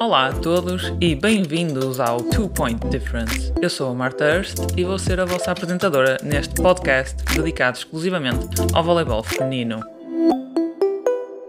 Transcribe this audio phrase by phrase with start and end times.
[0.00, 3.52] Olá a todos e bem-vindos ao Two Point Difference.
[3.60, 8.46] Eu sou a Marta Hurst e vou ser a vossa apresentadora neste podcast dedicado exclusivamente
[8.72, 9.78] ao voleibol feminino.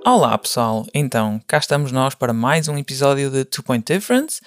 [0.06, 4.42] Olá pessoal, então cá estamos nós para mais um episódio de Two Point Difference.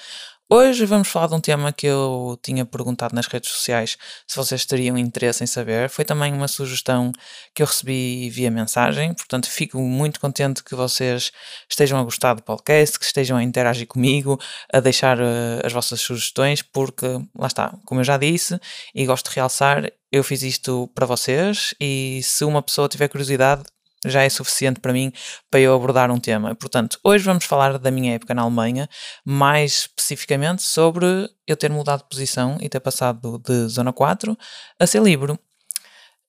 [0.56, 4.64] Hoje vamos falar de um tema que eu tinha perguntado nas redes sociais se vocês
[4.64, 5.90] teriam interesse em saber.
[5.90, 7.10] Foi também uma sugestão
[7.52, 11.32] que eu recebi via mensagem, portanto fico muito contente que vocês
[11.68, 14.40] estejam a gostar do podcast, que estejam a interagir comigo,
[14.72, 17.04] a deixar uh, as vossas sugestões, porque
[17.36, 18.56] lá está, como eu já disse
[18.94, 23.64] e gosto de realçar, eu fiz isto para vocês e se uma pessoa tiver curiosidade,
[24.04, 25.12] já é suficiente para mim
[25.50, 26.54] para eu abordar um tema.
[26.54, 28.88] Portanto, hoje vamos falar da minha época na Alemanha,
[29.24, 31.06] mais especificamente sobre
[31.46, 34.36] eu ter mudado de posição e ter passado de zona 4
[34.78, 35.38] a ser livre.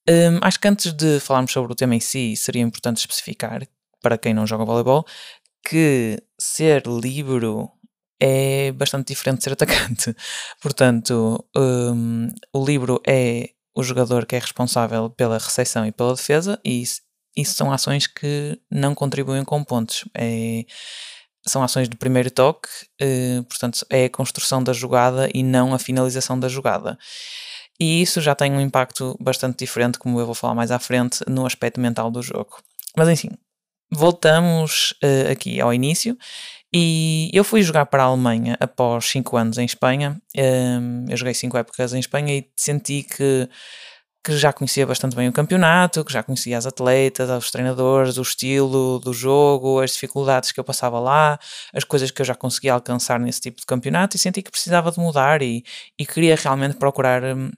[0.07, 3.67] Um, acho que antes de falarmos sobre o tema em si, seria importante especificar,
[4.01, 5.05] para quem não joga voleibol,
[5.67, 7.47] que ser livre
[8.19, 10.15] é bastante diferente de ser atacante.
[10.61, 16.59] Portanto, um, o livro é o jogador que é responsável pela recepção e pela defesa,
[16.63, 16.83] e
[17.35, 20.05] isso são ações que não contribuem com pontos.
[20.13, 20.65] É,
[21.47, 22.67] são ações de primeiro toque,
[22.99, 26.97] eh, portanto, é a construção da jogada e não a finalização da jogada.
[27.79, 31.19] E isso já tem um impacto bastante diferente, como eu vou falar mais à frente,
[31.27, 32.57] no aspecto mental do jogo.
[32.97, 33.29] Mas enfim,
[33.91, 36.17] voltamos uh, aqui ao início.
[36.73, 40.19] E eu fui jogar para a Alemanha após 5 anos em Espanha.
[40.35, 43.47] Um, eu joguei 5 épocas em Espanha e senti que
[44.25, 48.23] que já conhecia bastante bem o campeonato, que já conhecia as atletas, os treinadores, o
[48.23, 51.39] estilo do jogo, as dificuldades que eu passava lá,
[51.71, 54.91] as coisas que eu já conseguia alcançar nesse tipo de campeonato e senti que precisava
[54.91, 55.63] de mudar e,
[55.99, 57.51] e queria realmente procurar um,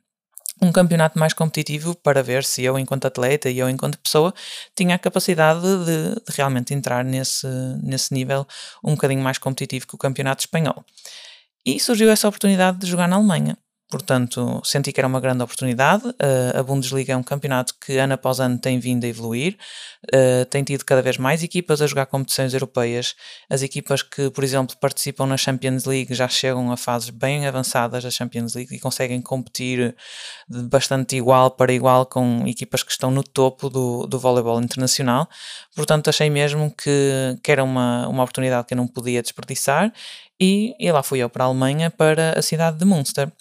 [0.62, 4.34] um campeonato mais competitivo para ver se eu, enquanto atleta e eu, enquanto pessoa,
[4.76, 7.48] tinha a capacidade de, de realmente entrar nesse,
[7.82, 8.46] nesse nível
[8.84, 10.84] um bocadinho mais competitivo que o campeonato espanhol.
[11.66, 13.58] E surgiu essa oportunidade de jogar na Alemanha.
[13.90, 16.06] Portanto, senti que era uma grande oportunidade.
[16.08, 19.58] Uh, a Bundesliga é um campeonato que ano após ano tem vindo a evoluir,
[20.14, 23.16] uh, tem tido cada vez mais equipas a jogar competições europeias.
[23.50, 28.04] As equipas que, por exemplo, participam na Champions League já chegam a fases bem avançadas
[28.04, 29.96] da Champions League e conseguem competir
[30.50, 35.30] de bastante igual para igual com equipas que estão no topo do, do voleibol internacional.
[35.74, 39.94] Portanto, achei mesmo que, que era uma, uma oportunidade que eu não podia desperdiçar
[40.38, 43.32] e, e lá fui eu para a Alemanha, para a cidade de Münster.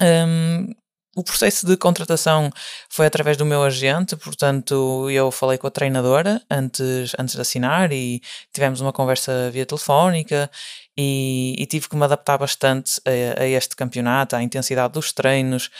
[0.00, 0.74] Um,
[1.16, 2.50] o processo de contratação
[2.90, 7.90] foi através do meu agente, portanto, eu falei com a treinadora antes, antes de assinar
[7.90, 8.20] e
[8.52, 10.50] tivemos uma conversa via telefónica
[10.94, 15.70] e, e tive que me adaptar bastante a, a, este campeonato, à intensidade dos treinos,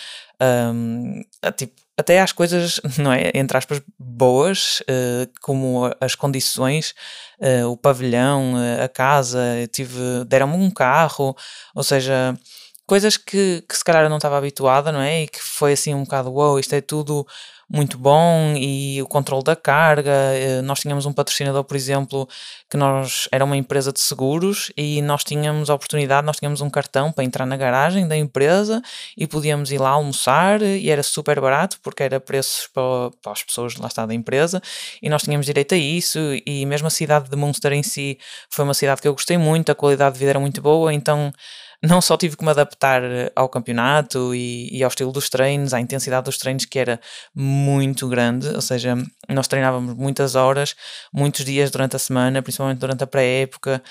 [0.41, 3.31] um, a, tipo, até às coisas, não é?
[3.35, 6.95] Entre aspas, boas, uh, como as condições,
[7.41, 9.39] uh, o pavilhão, uh, a casa,
[9.71, 11.37] tive, deram-me um carro,
[11.75, 12.39] ou seja
[12.87, 15.23] coisas que, que se calhar eu não estava habituada, não é?
[15.23, 17.27] E que foi assim um bocado, wow, isto é tudo
[17.69, 20.13] muito bom e o controle da carga.
[20.13, 22.29] Eh, nós tínhamos um patrocinador, por exemplo,
[22.71, 26.71] que nós era uma empresa de seguros e nós tínhamos a oportunidade, nós tínhamos um
[26.71, 28.81] cartão para entrar na garagem da empresa
[29.17, 33.43] e podíamos ir lá almoçar e era super barato porque era preços para, para as
[33.43, 34.63] pessoas lá está da empresa
[35.03, 38.17] e nós tínhamos direito a isso e mesmo a cidade de Munster em si
[38.49, 41.33] foi uma cidade que eu gostei muito, a qualidade de vida era muito boa, então
[41.83, 45.75] não só tive que me adaptar eh, ao campeonato e, e, ao estilo dos treinos,
[45.75, 47.01] à intensidade dos treinos que era
[47.35, 48.97] muito grande, ou seja,
[49.29, 50.75] nós treinávamos muitas horas,
[51.13, 53.83] muitos dias durante a semana, principalmente durante a pré-época,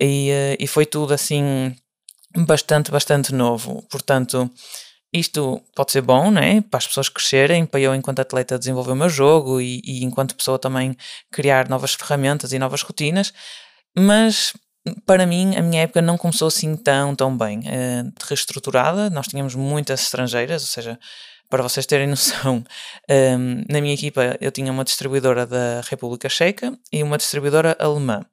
[0.00, 1.74] e, eh, e foi tudo assim
[2.36, 3.82] bastante, bastante novo.
[3.90, 4.50] Portanto,
[5.12, 6.60] isto pode ser bom, né?
[6.60, 10.34] Para as pessoas crescerem, para eu, enquanto atleta, desenvolver o meu jogo e, e enquanto
[10.36, 10.96] pessoa também
[11.30, 13.32] criar novas ferramentas e novas rotinas,
[13.96, 14.52] mas
[15.06, 17.60] para mim, a minha época não começou assim tão, tão bem.
[17.60, 20.98] Uh, reestruturada, nós tínhamos muitas estrangeiras, ou seja,
[21.48, 22.64] para vocês terem noção, um,
[23.08, 28.24] ehm, na minha equipa eu tinha uma distribuidora da República Checa e uma distribuidora alemã.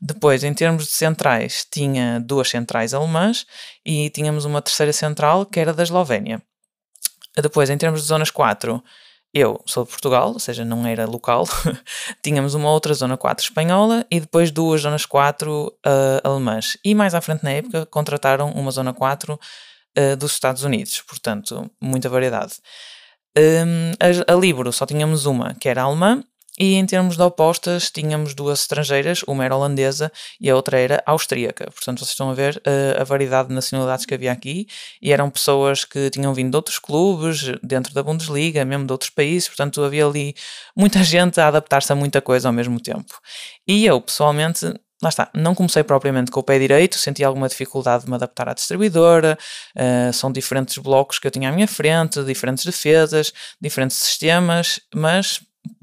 [0.00, 3.46] Depois, em termos de centrais, tinha duas centrais alemãs
[3.86, 6.42] e tínhamos uma terceira central que era da Eslovénia.
[7.36, 8.82] Depois, em termos de zonas 4,
[9.34, 11.48] eu sou de Portugal, ou seja, não era local.
[12.22, 15.72] Tínhamos uma outra zona 4 espanhola e depois duas zonas 4 uh,
[16.22, 16.76] alemãs.
[16.84, 21.70] E mais à frente na época contrataram uma zona 4 uh, dos Estados Unidos, portanto,
[21.80, 22.54] muita variedade.
[23.36, 26.22] Um, a, a Libro só tínhamos uma, que era alemã,
[26.58, 31.02] e em termos de opostas, tínhamos duas estrangeiras, uma era holandesa e a outra era
[31.06, 31.64] austríaca.
[31.70, 34.66] Portanto, vocês estão a ver uh, a variedade de nacionalidades que havia aqui
[35.00, 39.10] e eram pessoas que tinham vindo de outros clubes, dentro da Bundesliga, mesmo de outros
[39.10, 39.48] países.
[39.48, 40.34] Portanto, havia ali
[40.76, 43.18] muita gente a adaptar-se a muita coisa ao mesmo tempo.
[43.66, 44.66] E eu, pessoalmente,
[45.02, 48.50] lá está, não comecei propriamente com o pé direito, senti alguma dificuldade de me adaptar
[48.50, 49.38] à distribuidora,
[49.74, 55.40] uh, são diferentes blocos que eu tinha à minha frente, diferentes defesas, diferentes sistemas, mas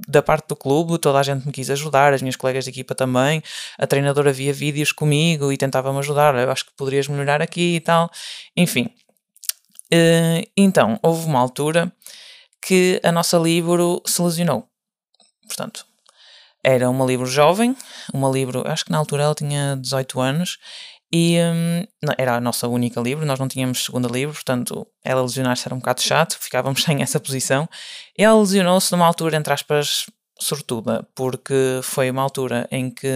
[0.08, 2.96] da parte do clube, toda a gente me quis ajudar, as minhas colegas de equipa
[2.96, 3.42] também,
[3.78, 7.80] a treinadora via vídeos comigo e tentava-me ajudar, eu acho que poderias melhorar aqui e
[7.80, 8.10] tal,
[8.56, 8.90] enfim.
[9.94, 11.92] Uh, então, houve uma altura
[12.62, 14.68] que a nossa livro se lesionou,
[15.48, 15.86] portanto,
[16.64, 17.76] era uma livro jovem,
[18.14, 20.58] uma livro, acho que na altura ela tinha 18 anos
[21.12, 21.84] e hum,
[22.18, 25.80] era a nossa única livro, nós não tínhamos segunda livro, portanto ela lesionar-se era um
[25.80, 27.68] bocado chato, ficávamos sem essa posição.
[28.18, 30.06] Ela lesionou-se numa altura, entre aspas,
[30.40, 33.10] sortuda, porque foi uma altura em que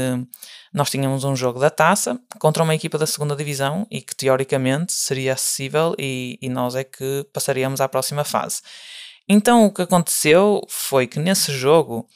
[0.74, 4.92] nós tínhamos um jogo da taça contra uma equipa da segunda divisão e que teoricamente
[4.92, 8.62] seria acessível e, e nós é que passaríamos à próxima fase.
[9.30, 12.08] Então o que aconteceu foi que nesse jogo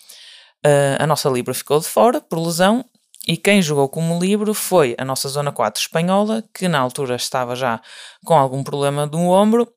[0.65, 2.83] Uh, a nossa Libra ficou de fora por lesão
[3.27, 7.56] e quem jogou como livro foi a nossa Zona 4 espanhola, que na altura estava
[7.56, 7.81] já
[8.24, 9.68] com algum problema do ombro,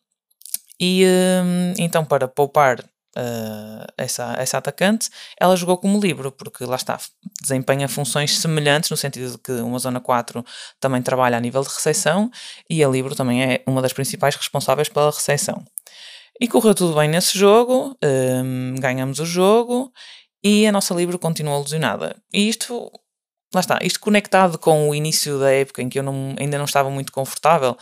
[0.79, 6.77] e uh, então para poupar uh, essa, essa atacante, ela jogou como livro, porque lá
[6.77, 6.99] está,
[7.43, 10.45] desempenha funções semelhantes, no sentido de que uma Zona 4
[10.79, 12.31] também trabalha a nível de recepção
[12.69, 15.65] e a livro também é uma das principais responsáveis pela recepção.
[16.41, 17.95] E correu tudo bem nesse jogo,
[18.81, 19.93] ganhamos o jogo
[20.43, 22.17] e a nossa Libro continua lesionada.
[22.33, 22.91] E isto,
[23.55, 26.65] lá está, isto conectado com o início da época em que eu não, ainda não
[26.65, 27.77] estava muito confortável,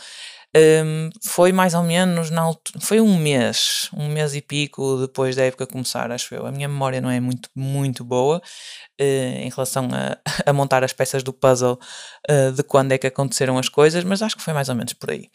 [0.55, 5.35] um, foi mais ou menos na altura, foi um mês, um mês e pico depois
[5.35, 6.45] da época começar, acho eu.
[6.45, 8.37] A minha memória não é muito, muito boa
[8.99, 10.17] uh, em relação a,
[10.49, 11.79] a, montar as peças do puzzle
[12.29, 14.93] uh, de quando é que aconteceram as coisas, mas acho que foi mais ou menos
[14.93, 15.29] por aí.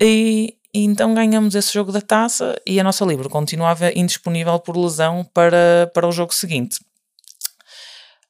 [0.00, 4.76] E, e então ganhamos esse jogo da taça e a nossa livro continuava indisponível por
[4.76, 6.78] lesão para, para o jogo seguinte.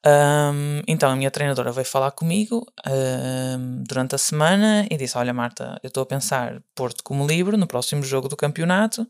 [0.06, 5.35] Um, então a minha treinadora veio falar comigo um, durante a semana e disse: Olha,
[5.35, 9.05] Marta, eu estou a pensar pôr-te como livro no próximo jogo do campeonato,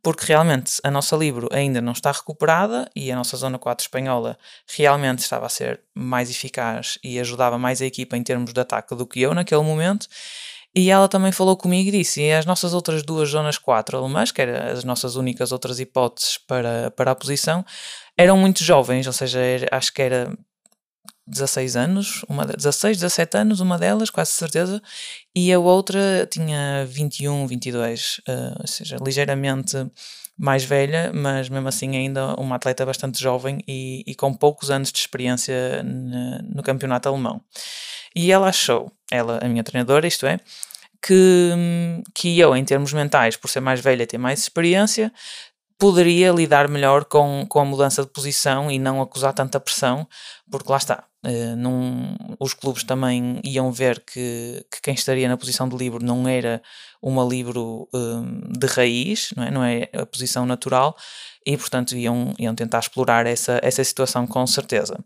[0.00, 4.38] porque realmente a nossa livro ainda não está recuperada e a nossa zona 4 espanhola
[4.76, 8.94] realmente estava a ser mais eficaz e ajudava mais a equipa em termos de ataque
[8.94, 10.06] do que eu naquele momento.
[10.78, 14.30] E ela também falou comigo e disse: e as nossas outras duas zonas 4 alemãs,
[14.30, 17.64] que eram as nossas únicas outras hipóteses para, para a posição,
[18.16, 20.36] eram muito jovens, ou seja, era, acho que era
[21.26, 24.80] 16 anos, uma, 16, 17 anos, uma delas, quase certeza,
[25.34, 29.76] e a outra tinha 21, 22, uh, ou seja, ligeiramente
[30.38, 34.92] mais velha, mas mesmo assim ainda uma atleta bastante jovem e, e com poucos anos
[34.92, 37.40] de experiência no, no campeonato alemão.
[38.14, 40.38] E ela achou, ela, a minha treinadora, isto é,
[41.02, 41.52] que,
[42.14, 45.12] que eu, em termos mentais, por ser mais velha e ter mais experiência,
[45.78, 50.06] poderia lidar melhor com, com a mudança de posição e não acusar tanta pressão,
[50.50, 51.04] porque lá está.
[51.24, 56.04] Uh, num, os clubes também iam ver que, que, quem estaria na posição de livro
[56.04, 56.62] não era
[57.02, 59.50] uma livro um, de raiz, não é?
[59.50, 60.96] não é a posição natural,
[61.44, 64.98] e portanto iam, iam tentar explorar essa, essa situação com certeza.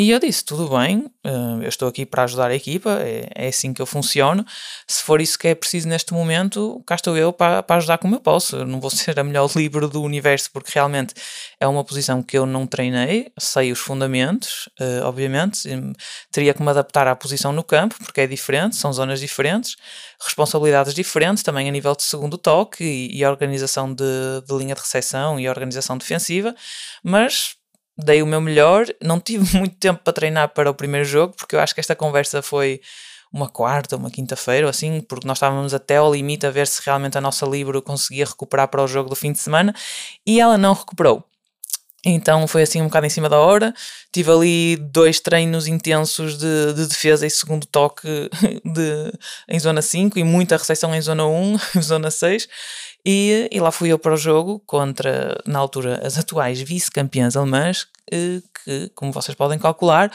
[0.00, 1.30] E eu disse: tudo bem, eh,
[1.60, 4.46] eu estou aqui para ajudar a equipa, é, é assim que eu funciono.
[4.88, 8.14] Se for isso que é preciso neste momento, cá estou eu para, para ajudar como
[8.14, 8.56] eu posso.
[8.56, 11.12] Eu não vou ser a melhor livro do universo, porque realmente
[11.60, 15.68] é uma posição que eu não treinei, sei os fundamentos, uh, obviamente.
[16.32, 19.76] Teria que me adaptar à posição no campo, porque é diferente, são zonas diferentes,
[20.18, 24.04] responsabilidades diferentes, também a nível de segundo toque e, e organização de,
[24.48, 26.54] de linha de recepção e organização defensiva,
[27.04, 27.59] mas
[28.04, 31.56] dei o meu melhor, não tive muito tempo para treinar para o primeiro jogo, porque
[31.56, 32.80] eu acho que esta conversa foi
[33.32, 36.82] uma quarta, uma quinta-feira, ou assim, porque nós estávamos até ao limite a ver se
[36.84, 39.74] realmente a nossa Libro conseguia recuperar para o jogo do fim de semana
[40.26, 41.24] e ela não recuperou.
[42.04, 43.74] Então foi assim um bocado em cima da hora.
[44.12, 48.08] Tive ali dois treinos intensos de, de defesa e segundo toque
[48.64, 49.12] de,
[49.48, 52.48] em zona 5 e muita recepção em zona 1, zona 6.
[53.04, 57.86] E, e, lá fui eu para o jogo contra, na altura, as atuais vice-campeãs alemãs,
[58.06, 60.12] que, que, como vocês podem calcular,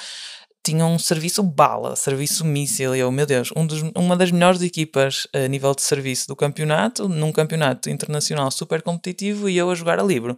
[0.63, 2.95] tinham um serviço bala, serviço míssil.
[2.95, 6.35] E eu, meu Deus, um dos, uma das melhores equipas a nível de serviço do
[6.35, 10.37] campeonato, num campeonato internacional super competitivo, e eu a jogar a livro.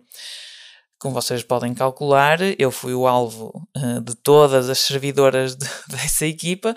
[1.00, 6.26] Como vocês podem calcular, eu fui o alvo uh, de todas as servidoras de, dessa
[6.26, 6.74] equipa.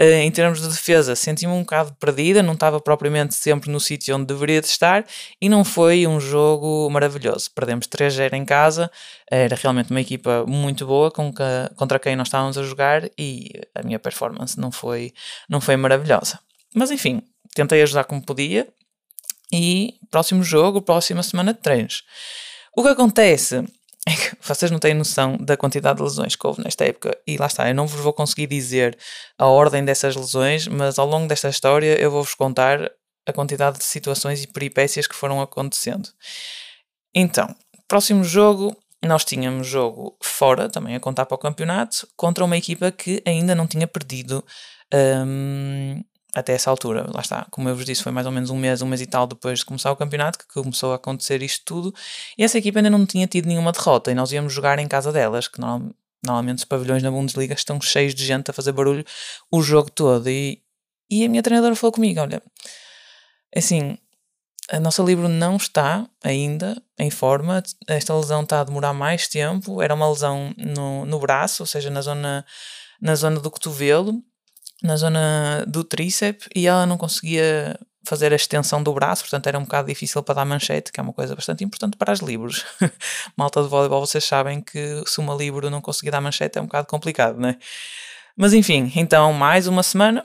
[0.00, 4.16] Uh, em termos de defesa, senti-me um bocado perdida, não estava propriamente sempre no sítio
[4.16, 5.04] onde deveria de estar
[5.40, 7.50] e não foi um jogo maravilhoso.
[7.54, 8.90] Perdemos 3-0 em casa,
[9.30, 11.20] era realmente uma equipa muito boa que,
[11.76, 15.12] contra quem nós estávamos a jogar e a minha performance não foi,
[15.46, 16.38] não foi maravilhosa.
[16.74, 17.20] Mas enfim,
[17.54, 18.66] tentei ajudar como podia
[19.52, 22.02] e próximo jogo, próxima semana de treinos.
[22.74, 23.56] O que acontece
[24.06, 27.16] é que vocês não têm noção da quantidade de lesões que houve nesta época.
[27.26, 28.98] E lá está, eu não vos vou conseguir dizer
[29.38, 32.90] a ordem dessas lesões, mas ao longo desta história eu vou-vos contar
[33.26, 36.08] a quantidade de situações e peripécias que foram acontecendo.
[37.14, 37.54] Então,
[37.86, 42.90] próximo jogo, nós tínhamos jogo fora, também a contar para o campeonato, contra uma equipa
[42.90, 44.44] que ainda não tinha perdido
[44.92, 46.02] um,
[46.34, 47.06] até essa altura.
[47.12, 49.06] Lá está, como eu vos disse, foi mais ou menos um mês, um mês e
[49.06, 51.94] tal depois de começar o campeonato que começou a acontecer isto tudo.
[52.38, 55.12] E essa equipa ainda não tinha tido nenhuma derrota e nós íamos jogar em casa
[55.12, 59.04] delas, que normalmente os pavilhões na Bundesliga estão cheios de gente a fazer barulho
[59.50, 60.28] o jogo todo.
[60.28, 60.62] E,
[61.10, 62.42] e a minha treinadora falou comigo: olha,
[63.54, 63.98] assim,
[64.70, 67.62] a nossa livro não está ainda em forma.
[67.86, 69.82] Esta lesão está a demorar mais tempo.
[69.82, 72.46] Era uma lesão no, no braço, ou seja, na zona,
[73.00, 74.22] na zona do cotovelo,
[74.82, 79.58] na zona do tríceps, e ela não conseguia fazer a extensão do braço, portanto era
[79.58, 82.64] um bocado difícil para dar manchete, que é uma coisa bastante importante para as livros.
[83.36, 86.66] Malta de voleibol, vocês sabem que se uma livro não conseguir dar manchete é um
[86.66, 87.56] bocado complicado, né?
[88.36, 90.24] Mas enfim, então mais uma semana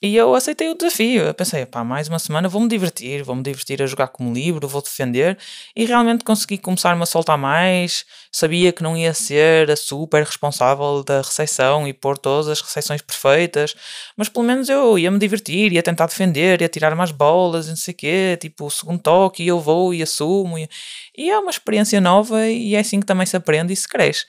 [0.00, 1.22] e eu aceitei o desafio.
[1.22, 4.80] Eu pensei, pá, mais uma semana vou-me divertir, vou-me divertir a jogar como livro, vou
[4.80, 5.36] defender.
[5.74, 8.04] E realmente consegui começar-me a soltar mais.
[8.30, 13.02] Sabia que não ia ser a super responsável da recepção e pôr todas as recepções
[13.02, 13.74] perfeitas,
[14.16, 17.92] mas pelo menos eu ia-me divertir, ia tentar defender, ia tirar mais bolas, não sei
[17.92, 20.58] o quê, tipo o segundo toque, e eu vou e assumo.
[20.58, 20.68] E,
[21.16, 24.26] e é uma experiência nova e é assim que também se aprende e se cresce.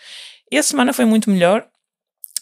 [0.51, 1.67] E a semana foi muito melhor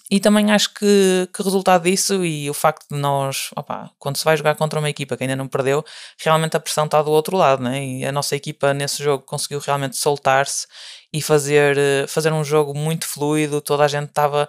[0.10, 4.24] e também acho que, que resultado disso e o facto de nós, opa, quando se
[4.24, 5.84] vai jogar contra uma equipa que ainda não perdeu,
[6.18, 7.86] realmente a pressão está do outro lado, né?
[7.86, 10.66] E a nossa equipa nesse jogo conseguiu realmente soltar-se
[11.12, 14.48] e fazer, eh, fazer um jogo muito fluido, toda a gente estava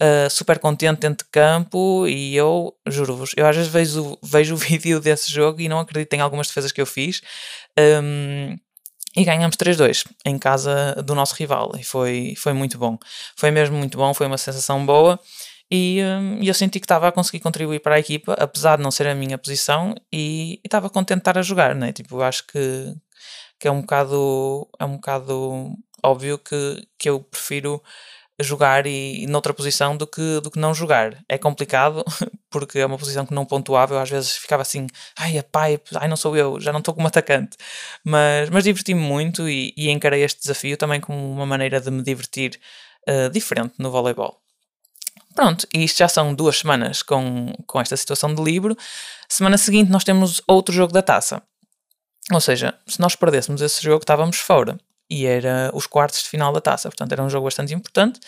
[0.00, 4.56] uh, super contente dentro de campo e eu, juro-vos, eu às vezes vejo, vejo o
[4.56, 7.20] vídeo desse jogo e não acredito em algumas defesas que eu fiz.
[7.78, 8.56] Um,
[9.16, 12.98] e ganhamos 3-2 em casa do nosso rival e foi, foi muito bom.
[13.36, 15.18] Foi mesmo muito bom, foi uma sensação boa
[15.70, 18.90] e, hum, eu senti que estava a conseguir contribuir para a equipa, apesar de não
[18.90, 21.92] ser a minha posição e, estava contente de estar a jogar, né?
[21.92, 22.94] Tipo, acho que,
[23.58, 27.82] que é um bocado é um bocado óbvio que, que eu prefiro
[28.42, 31.16] jogar e, e noutra posição do que, do que não jogar.
[31.28, 32.04] É complicado
[32.50, 33.94] porque é uma posição que não pontuava.
[33.94, 34.86] Eu às vezes ficava assim,
[35.18, 37.56] ai, a pai, ai, não sou eu, já não estou como atacante.
[38.04, 42.02] Mas, mas diverti-me muito e, e, encarei este desafio também como uma maneira de me
[42.02, 42.58] divertir
[43.08, 44.40] uh, diferente no voleibol.
[45.34, 48.76] Pronto, e isto já são duas semanas com, com esta situação de livro.
[49.28, 51.42] Semana seguinte nós temos outro jogo da taça.
[52.32, 54.78] Ou seja, se nós perdêssemos esse jogo, estávamos fora
[55.10, 56.88] e era os quartos de final da taça.
[56.88, 58.20] Portanto, era um jogo bastante importante.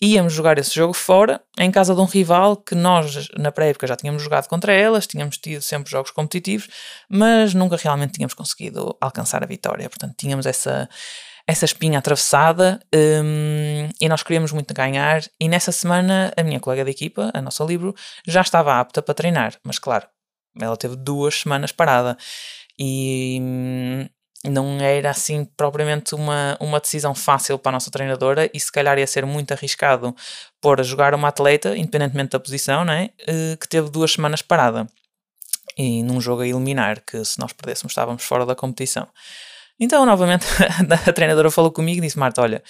[0.00, 3.96] Íamos jogar esse jogo fora, em casa de um rival que nós, na pré-época, já
[3.96, 6.68] tínhamos jogado contra elas, tínhamos tido sempre jogos competitivos,
[7.08, 9.88] mas nunca realmente tínhamos conseguido alcançar a vitória.
[9.88, 10.88] Portanto, tínhamos essa,
[11.46, 15.22] essa espinha atravessada um, e nós queríamos muito ganhar.
[15.40, 17.94] E nessa semana, a minha colega de equipa, a nossa Libro,
[18.26, 20.06] já estava apta para treinar, mas claro,
[20.60, 22.16] ela teve duas semanas parada.
[22.78, 24.08] E, hum,
[24.44, 28.98] não era assim propriamente uma, uma decisão fácil para a nossa treinadora e se calhar
[28.98, 30.14] ia ser muito arriscado
[30.60, 33.10] pôr a jogar uma atleta, independentemente da posição, né,
[33.60, 34.86] que teve duas semanas parada
[35.78, 39.06] e num jogo a eliminar, que se nós perdêssemos estávamos fora da competição.
[39.78, 40.44] Então, novamente,
[41.06, 42.62] a treinadora falou comigo e disse: Marta, olha,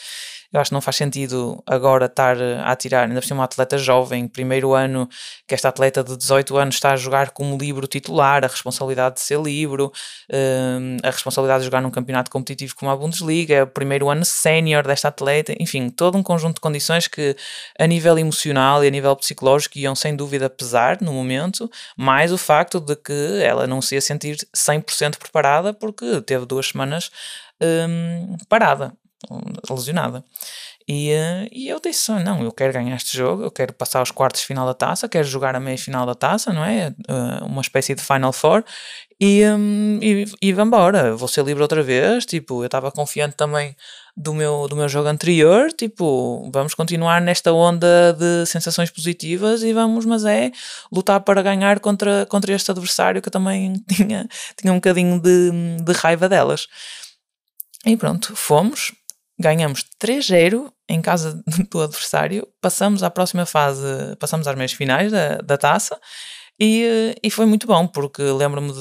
[0.50, 3.76] eu acho que não faz sentido agora estar a atirar, ainda por cima uma atleta
[3.76, 5.07] jovem, primeiro ano,
[5.47, 9.21] que esta atleta de 18 anos está a jogar como livro titular, a responsabilidade de
[9.21, 9.93] ser livro,
[10.33, 14.25] um, a responsabilidade de jogar num campeonato competitivo como a Bundesliga, é o primeiro ano
[14.25, 17.37] sénior desta atleta, enfim, todo um conjunto de condições que
[17.78, 22.38] a nível emocional e a nível psicológico iam sem dúvida pesar no momento, mais o
[22.38, 27.11] facto de que ela não se ia sentir 100% preparada porque teve duas semanas
[27.61, 28.95] um, parada
[29.71, 30.25] lesionada.
[30.89, 34.11] E, uh, e eu disse: não, eu quero ganhar este jogo, eu quero passar aos
[34.11, 36.95] quartos de final da taça, quero jogar a meia final da taça, não é?
[37.09, 38.65] Uh, uma espécie de Final Four.
[39.21, 42.25] E, um, e, e vambora, vou ser livre outra vez.
[42.25, 43.77] Tipo, eu estava confiante também
[44.17, 45.73] do meu, do meu jogo anterior.
[45.73, 50.53] Tipo, vamos continuar nesta onda de sensações positivas e vamos, mas é
[50.91, 55.51] lutar para ganhar contra, contra este adversário que eu também tinha, tinha um bocadinho de,
[55.83, 56.67] de raiva delas.
[57.85, 58.93] E pronto, fomos,
[59.38, 63.83] ganhamos 3-0 em casa do adversário, passamos à próxima fase,
[64.18, 65.99] passamos às meias finais da, da taça
[66.61, 68.73] e, e foi muito bom, porque lembro-me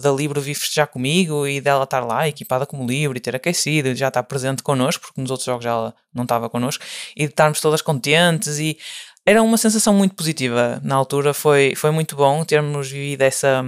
[0.00, 3.88] da Libro vir festejar comigo e dela estar lá, equipada como Libro, e ter aquecido,
[3.88, 6.82] e já estar presente connosco, porque nos outros jogos ela não estava connosco,
[7.14, 8.58] e de estarmos todas contentes.
[8.58, 8.78] E
[9.26, 13.62] era uma sensação muito positiva na altura, foi, foi muito bom termos vivido essa,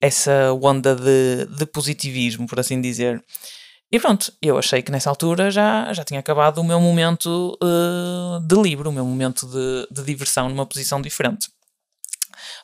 [0.00, 3.22] essa onda de, de positivismo, por assim dizer.
[3.92, 8.40] E pronto, eu achei que nessa altura já, já tinha acabado o meu momento uh,
[8.40, 11.50] de livre, o meu momento de, de diversão numa posição diferente.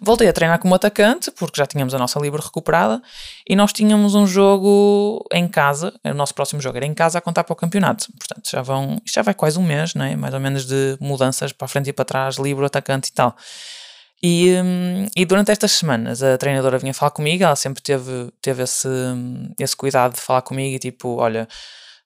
[0.01, 3.03] Voltei a treinar como atacante, porque já tínhamos a nossa livre recuperada,
[3.47, 7.21] e nós tínhamos um jogo em casa, o nosso próximo jogo era em casa a
[7.21, 8.07] contar para o campeonato.
[8.19, 10.17] Portanto, já vão, já vai quase um mês, não é?
[10.17, 13.37] mais ou menos de mudanças para a frente e para trás, livre, atacante e tal.
[14.23, 18.63] E, hum, e durante estas semanas a treinadora vinha falar comigo, ela sempre teve, teve
[18.65, 18.89] esse,
[19.59, 21.47] esse cuidado de falar comigo e tipo, olha,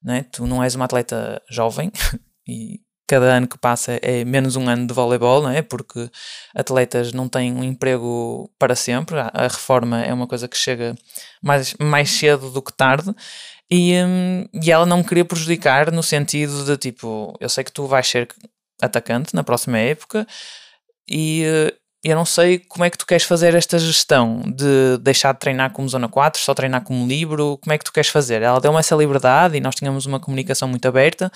[0.03, 0.23] não é?
[0.23, 1.91] tu não és uma atleta jovem
[2.47, 5.63] e cada ano que passa é menos um ano de voleibol, não é?
[5.63, 6.11] Porque
[6.55, 10.95] atletas não têm um emprego para sempre, a reforma é uma coisa que chega
[11.43, 13.15] mais, mais cedo do que tarde.
[13.71, 17.73] E, hum, e ela não me queria prejudicar no sentido de tipo, eu sei que
[17.73, 18.29] tu vais ser
[18.83, 20.27] atacante na próxima época
[21.09, 25.33] e eh, eu não sei como é que tu queres fazer esta gestão de deixar
[25.33, 28.43] de treinar como zona 4, só treinar como livro, como é que tu queres fazer?
[28.43, 31.31] Ela deu-me essa liberdade e nós tínhamos uma comunicação muito aberta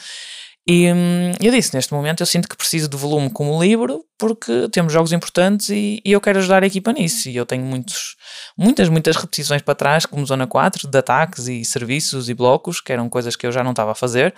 [0.69, 4.69] e hum, eu disse, neste momento eu sinto que preciso de volume como livro porque
[4.73, 7.29] temos jogos importantes e, e, eu quero ajudar a equipa nisso.
[7.29, 8.17] E eu tenho muitos,
[8.59, 12.93] muitas, muitas repetições para trás, como zona 4, de ataques e serviços e blocos, que
[12.93, 14.35] eram coisas que eu já não estava a fazer.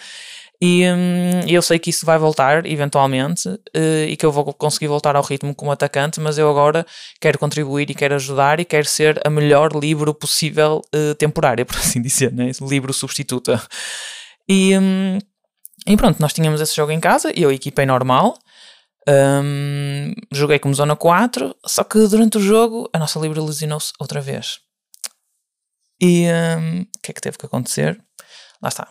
[0.60, 4.88] E hum, eu sei que isso vai voltar eventualmente uh, e que eu vou conseguir
[4.88, 6.84] voltar ao ritmo como atacante, mas eu agora
[7.20, 11.76] quero contribuir e quero ajudar e quero ser a melhor livro possível uh, temporária, por
[11.76, 12.50] assim dizer, né?
[12.60, 13.62] livro substituta.
[14.48, 15.18] E, hum,
[15.86, 18.36] e pronto, nós tínhamos esse jogo em casa, eu equipei normal,
[19.08, 24.20] um, joguei como zona 4, só que durante o jogo a nossa livre lesionou-se outra
[24.20, 24.58] vez.
[26.00, 28.02] E hum, o um, que é que teve que acontecer?
[28.60, 28.88] Lá está.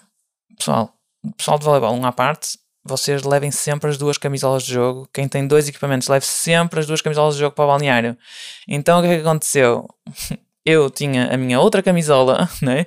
[0.58, 0.97] Pessoal,
[1.32, 5.08] pessoal de voleibol, um à parte, vocês levem sempre as duas camisolas de jogo.
[5.14, 8.18] Quem tem dois equipamentos, leve sempre as duas camisolas de jogo para o balneário.
[8.68, 9.88] Então o que é que aconteceu?
[10.68, 12.86] Eu tinha a minha outra camisola, né?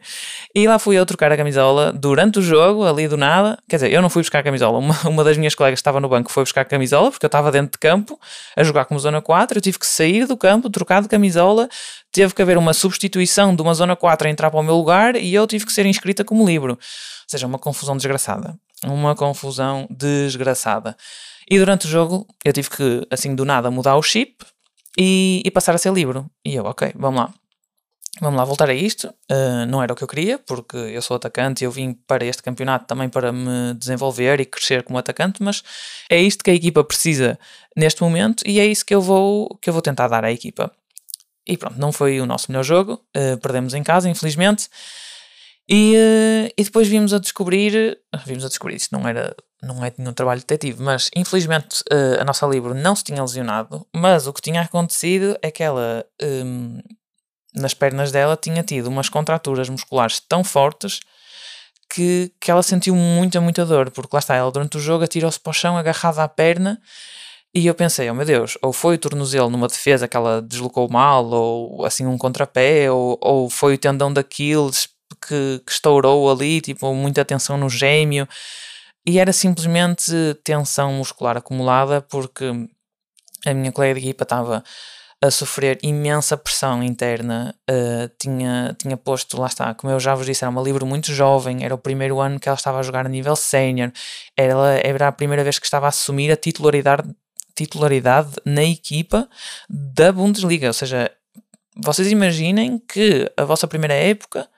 [0.55, 3.59] E lá fui eu trocar a camisola durante o jogo, ali do nada.
[3.67, 4.79] Quer dizer, eu não fui buscar a camisola.
[4.79, 7.51] Uma, uma das minhas colegas estava no banco foi buscar a camisola, porque eu estava
[7.51, 8.21] dentro de campo
[8.55, 9.57] a jogar como zona 4.
[9.57, 11.71] Eu tive que sair do campo, trocar de camisola.
[12.13, 15.17] Teve que haver uma substituição de uma zona 4 a entrar para o meu lugar
[15.17, 16.73] e eu tive que ser inscrita como livro.
[16.73, 16.79] Ou
[17.27, 18.59] seja, uma confusão desgraçada.
[18.85, 20.95] Uma confusão desgraçada.
[21.51, 24.45] E durante o jogo eu tive que, assim, do nada, mudar o chip
[24.99, 26.31] e, e passar a ser livro.
[26.45, 27.33] E eu, ok, vamos lá
[28.19, 29.15] Vamos lá voltar a isto.
[29.31, 32.25] Uh, não era o que eu queria, porque eu sou atacante e eu vim para
[32.25, 35.63] este campeonato também para me desenvolver e crescer como atacante, mas
[36.11, 37.39] é isto que a equipa precisa
[37.77, 40.73] neste momento e é isso que eu vou, que eu vou tentar dar à equipa.
[41.47, 44.69] E pronto, não foi o nosso melhor jogo, uh, perdemos em casa, infelizmente.
[45.69, 47.97] E, uh, e depois vimos a descobrir,
[48.27, 51.85] vimos a descobrir, isto não era, não é nenhum trabalho detetive, mas infelizmente
[52.19, 56.05] a nossa livro não se tinha lesionado, mas o que tinha acontecido é que ela
[56.21, 56.81] um,
[57.55, 61.01] nas pernas dela tinha tido umas contraturas musculares tão fortes
[61.93, 65.41] que, que ela sentiu muita, muita dor, porque lá está, ela durante o jogo atirou-se
[65.41, 66.81] para o chão agarrada à perna
[67.53, 70.89] e eu pensei, oh meu Deus, ou foi o tornozelo numa defesa que ela deslocou
[70.89, 74.89] mal, ou assim um contrapé, ou, ou foi o tendão daqueles
[75.27, 78.29] que, que estourou ali, tipo, muita tensão no gêmeo,
[79.05, 80.13] e era simplesmente
[80.45, 82.45] tensão muscular acumulada porque
[83.45, 84.63] a minha colega de equipa estava
[85.23, 90.25] a sofrer imensa pressão interna, uh, tinha, tinha posto, lá está, como eu já vos
[90.25, 93.05] disse, era uma livro muito jovem, era o primeiro ano que ela estava a jogar
[93.05, 93.93] a nível sénior,
[94.35, 97.09] era, era a primeira vez que estava a assumir a titularidade,
[97.55, 99.29] titularidade na equipa
[99.69, 101.11] da Bundesliga, ou seja,
[101.77, 104.49] vocês imaginem que a vossa primeira época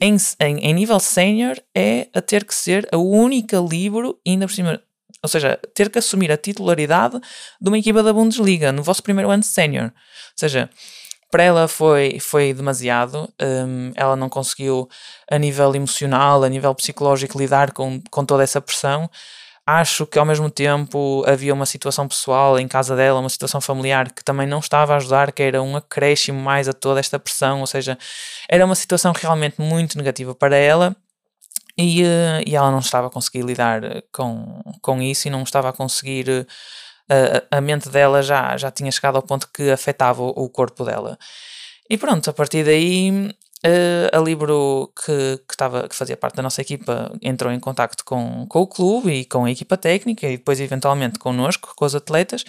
[0.00, 4.52] em, em, em nível sénior é a ter que ser a única livro, ainda por
[4.52, 4.82] cima
[5.24, 7.18] ou seja, ter que assumir a titularidade
[7.58, 9.86] de uma equipa da Bundesliga no vosso primeiro ano de sénior.
[9.86, 9.90] Ou
[10.36, 10.68] seja,
[11.30, 14.86] para ela foi, foi demasiado, um, ela não conseguiu,
[15.30, 19.08] a nível emocional, a nível psicológico, lidar com, com toda essa pressão.
[19.66, 24.12] Acho que ao mesmo tempo havia uma situação pessoal em casa dela, uma situação familiar
[24.12, 27.60] que também não estava a ajudar, que era um acréscimo mais a toda esta pressão,
[27.60, 27.96] ou seja,
[28.46, 30.94] era uma situação realmente muito negativa para ela
[31.76, 35.42] e, uh, e ela não estava a conseguir lidar eh, com, com isso e não
[35.42, 36.46] estava a conseguir.
[37.10, 40.84] Uh, a mente dela já, já tinha chegado ao ponto que afetava o, o corpo
[40.84, 41.18] dela.
[41.90, 43.30] E pronto, a partir daí
[43.66, 48.04] Uh, a Libro, que, que, tava, que fazia parte da nossa equipa, entrou em contacto
[48.04, 51.94] com, com o clube e com a equipa técnica e depois, eventualmente, connosco, com os
[51.94, 52.44] atletas,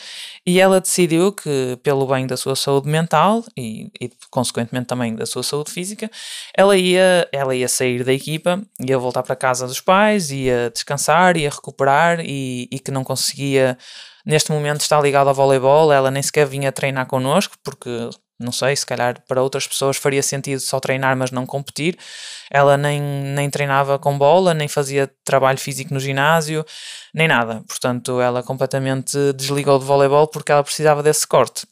[0.45, 5.25] e ela decidiu que, pelo bem da sua saúde mental e, e consequentemente, também da
[5.25, 6.11] sua saúde física,
[6.53, 11.37] ela ia, ela ia sair da equipa, ia voltar para casa dos pais, ia descansar,
[11.37, 13.77] ia recuperar e, e que não conseguia
[14.25, 18.75] neste momento está ligada ao voleibol, ela nem sequer vinha treinar connosco, porque não sei,
[18.75, 21.97] se calhar para outras pessoas faria sentido só treinar, mas não competir.
[22.51, 26.65] Ela nem, nem treinava com bola, nem fazia trabalho físico no ginásio,
[27.13, 27.63] nem nada.
[27.67, 31.65] Portanto, ela completamente desligou de voleibol porque ela precisava desse corte.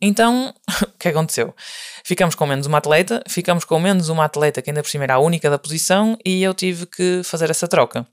[0.00, 0.52] Então,
[0.82, 1.54] o que aconteceu?
[2.04, 5.14] Ficamos com menos uma atleta, ficamos com menos uma atleta que ainda por cima era
[5.14, 8.06] a única da posição e eu tive que fazer essa troca.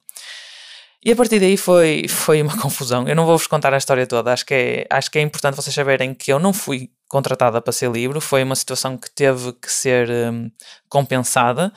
[1.04, 3.08] E a partir daí foi, foi uma confusão.
[3.08, 5.74] Eu não vou-vos contar a história toda, acho que, é, acho que é importante vocês
[5.74, 9.72] saberem que eu não fui contratada para ser livro, foi uma situação que teve que
[9.72, 10.52] ser um,
[10.90, 11.72] compensada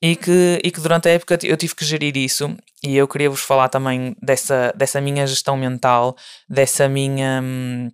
[0.00, 3.30] e que, e que durante a época eu tive que gerir isso e eu queria
[3.30, 6.16] vos falar também dessa, dessa minha gestão mental,
[6.48, 7.40] dessa minha.
[7.42, 7.90] Hum,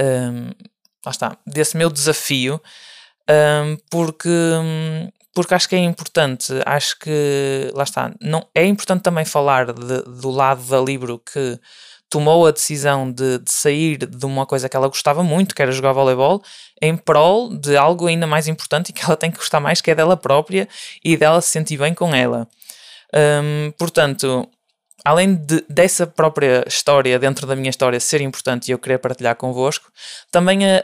[0.00, 0.50] um,
[1.04, 2.60] lá está, desse meu desafio,
[3.30, 9.02] um, porque, hum, porque acho que é importante, acho que, lá está, não, é importante
[9.02, 11.58] também falar de, do lado da Libro que
[12.12, 15.72] tomou a decisão de, de, sair de uma coisa que ela gostava muito, que era
[15.72, 16.42] jogar voleibol,
[16.80, 19.90] em prol de algo ainda mais importante e que ela tem que gostar mais, que
[19.90, 20.68] é dela própria
[21.02, 22.46] e dela se sentir bem com ela.
[23.14, 24.46] Um, portanto,
[25.02, 29.34] além de, dessa própria história, dentro da minha história, ser importante e eu querer partilhar
[29.34, 29.90] convosco,
[30.30, 30.82] também a,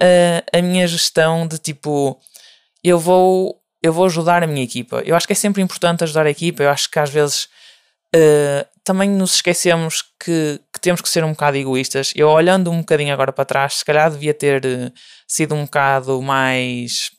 [0.55, 2.19] a, a minha gestão de tipo,
[2.83, 5.03] eu vou eu vou ajudar a minha equipa.
[5.05, 6.65] Eu acho que é sempre importante ajudar a equipa.
[6.65, 7.49] Eu acho que às vezes
[8.15, 12.13] uh, também nos esquecemos que, que, temos que ser um bocado egoístas.
[12.17, 14.93] Eu, olhando um bocadinho agora para trás, se calhar devia ter uh,
[15.27, 17.11] sido um bocado mais,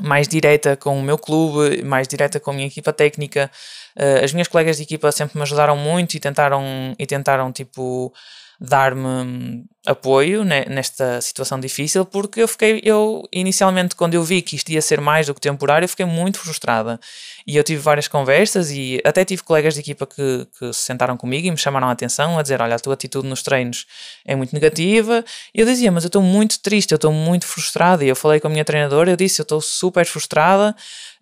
[0.00, 3.50] mais direta com o meu clube, mais direta com a minha equipa técnica.
[3.96, 8.12] Uh, as minhas colegas de equipa sempre me ajudaram muito e tentaram, e tentaram tipo
[8.60, 14.70] dar-me apoio nesta situação difícil, porque eu fiquei, eu inicialmente, quando eu vi que isto
[14.70, 17.00] ia ser mais do que temporário, eu fiquei muito frustrada.
[17.46, 21.16] E eu tive várias conversas e até tive colegas de equipa que, que se sentaram
[21.16, 23.86] comigo e me chamaram a atenção a dizer: Olha, a tua atitude nos treinos
[24.26, 25.24] é muito negativa.
[25.54, 28.04] E eu dizia: Mas eu estou muito triste, eu estou muito frustrada.
[28.04, 30.76] E eu falei com a minha treinadora, eu disse: Eu estou super frustrada.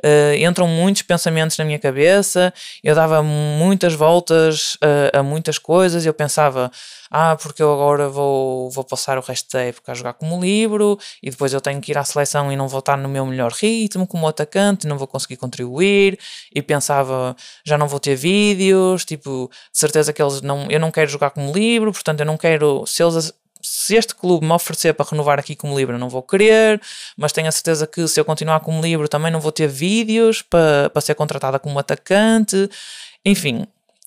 [0.06, 6.06] Uh, entram muitos pensamentos na minha cabeça, eu dava muitas voltas uh, a muitas coisas,
[6.06, 6.70] eu pensava,
[7.10, 10.96] ah, porque eu agora vou, vou passar o resto da época a jogar como livro
[11.20, 13.50] e depois eu tenho que ir à seleção e não vou estar no meu melhor
[13.50, 16.18] ritmo como atacante, não vou conseguir contribuir.
[16.54, 20.92] E pensava, já não vou ter vídeos, tipo, de certeza que eles não, eu não
[20.92, 23.32] quero jogar como livro, portanto eu não quero, se eles
[23.68, 26.80] se este clube me oferecer para renovar aqui como livro, não vou querer,
[27.16, 30.40] mas tenho a certeza que se eu continuar como livro também não vou ter vídeos
[30.40, 32.70] para, para ser contratada como atacante.
[33.24, 33.66] Enfim,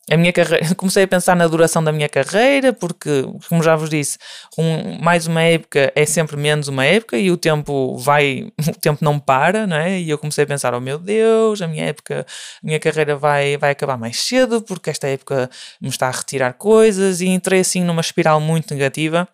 [0.10, 3.90] a minha carreira, comecei a pensar na duração da minha carreira, porque, como já vos
[3.90, 4.18] disse,
[4.58, 9.04] um, mais uma época é sempre menos uma época e o tempo vai, o tempo
[9.04, 10.00] não para, não é?
[10.00, 12.26] E eu comecei a pensar, oh meu Deus, a minha época,
[12.64, 15.50] a minha carreira vai, vai acabar mais cedo, porque esta época
[15.82, 19.28] me está a retirar coisas, e entrei assim numa espiral muito negativa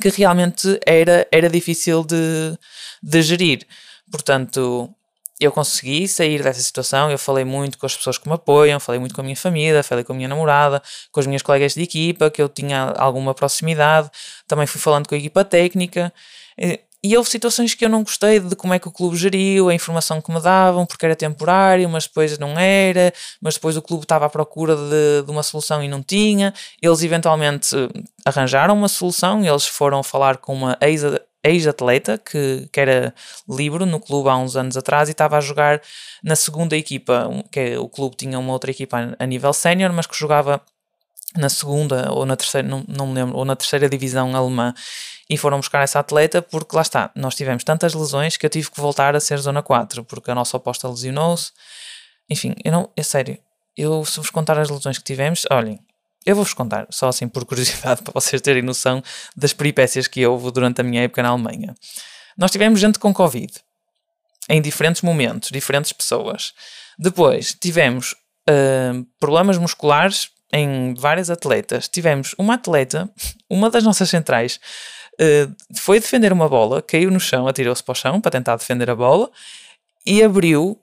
[0.00, 2.58] que realmente era, era difícil de,
[3.02, 3.66] de gerir.
[4.10, 4.94] Portanto,
[5.40, 7.10] eu consegui sair dessa situação.
[7.10, 9.82] Eu falei muito com as pessoas que me apoiam, falei muito com a minha família,
[9.82, 13.34] falei com a minha namorada, com as minhas colegas de equipa, que eu tinha alguma
[13.34, 14.10] proximidade.
[14.46, 16.12] Também fui falando com a equipa técnica.
[17.04, 19.74] E houve situações que eu não gostei de como é que o clube geriu, a
[19.74, 24.04] informação que me davam, porque era temporário, mas depois não era, mas depois o clube
[24.04, 26.54] estava à procura de, de uma solução e não tinha.
[26.80, 27.74] Eles eventualmente
[28.24, 30.78] arranjaram uma solução, eles foram falar com uma
[31.42, 33.12] ex-atleta que, que era
[33.48, 35.82] livre no clube há uns anos atrás e estava a jogar
[36.22, 40.06] na segunda equipa, que é, o clube tinha uma outra equipa a nível sénior, mas
[40.06, 40.62] que jogava
[41.36, 44.74] na segunda ou na terceira, não, não me lembro, ou na terceira divisão alemã
[45.28, 48.70] e foram buscar essa atleta porque lá está, nós tivemos tantas lesões que eu tive
[48.70, 51.52] que voltar a ser zona 4 porque a nossa oposta lesionou-se.
[52.28, 53.38] Enfim, eu não, é sério,
[53.76, 55.78] eu se vos contar as lesões que tivemos, olhem,
[56.24, 59.02] eu vou-vos contar, só assim por curiosidade, para vocês terem noção
[59.36, 61.74] das peripécias que houve durante a minha época na Alemanha.
[62.36, 63.52] Nós tivemos gente com Covid,
[64.48, 66.52] em diferentes momentos, diferentes pessoas.
[66.98, 68.14] Depois tivemos
[68.48, 71.88] uh, problemas musculares em várias atletas.
[71.88, 73.10] Tivemos uma atleta,
[73.48, 74.60] uma das nossas centrais,
[75.20, 78.90] uh, foi defender uma bola, caiu no chão, atirou-se para o chão para tentar defender
[78.90, 79.30] a bola
[80.06, 80.78] e abriu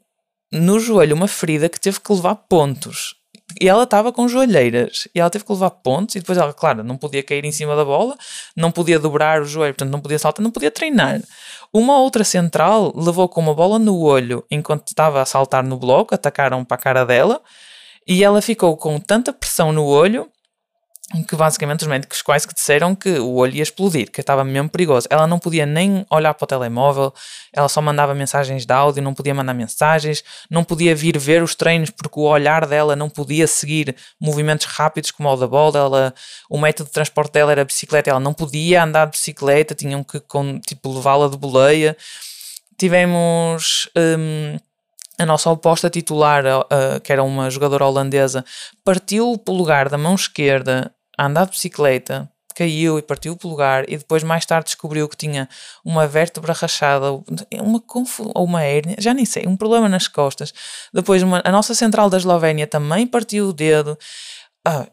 [0.52, 3.15] no joelho uma ferida que teve que levar pontos.
[3.60, 6.15] E ela estava com joelheiras e ela teve que levar pontos.
[6.15, 8.15] E depois ela, claro, não podia cair em cima da bola,
[8.56, 11.22] não podia dobrar o joelho, portanto não podia saltar, não podia treinar.
[11.74, 16.13] Uma outra central levou com uma bola no olho enquanto estava a saltar no bloco,
[16.13, 17.42] atacaram para a cara dela
[18.08, 20.28] e ela ficou com tanta pressão no olho
[21.28, 24.69] que basicamente os médicos quase que disseram que o olho ia explodir, que estava mesmo
[24.69, 25.08] perigoso.
[25.10, 27.12] Ela não podia nem olhar para o telemóvel,
[27.52, 31.56] ela só mandava mensagens de áudio, não podia mandar mensagens, não podia vir ver os
[31.56, 35.80] treinos porque o olhar dela não podia seguir movimentos rápidos como o da bola.
[35.80, 36.13] Ela,
[36.48, 40.22] o método de transporte dela era bicicleta, ela não podia andar de bicicleta, tinham que
[40.67, 41.98] tipo, levá-la de boleia.
[42.78, 43.89] Tivemos.
[43.98, 44.58] Hum,
[45.17, 46.45] a nossa oposta titular,
[47.04, 48.45] que era uma jogadora holandesa,
[48.86, 53.84] partiu o polegar da mão esquerda a andar de bicicleta, caiu e partiu o polegar
[53.89, 55.49] e depois mais tarde descobriu que tinha
[55.84, 57.12] uma vértebra rachada,
[57.62, 57.84] uma
[58.34, 60.53] ou uma hérnia, já nem sei, um problema nas costas.
[60.93, 63.97] Depois uma, a nossa central da Eslovénia também partiu o dedo.
[64.65, 64.88] Ah,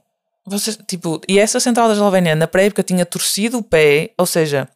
[0.88, 4.68] tipo, e essa central da Eslovénia na pré-época tinha torcido o pé, ou seja,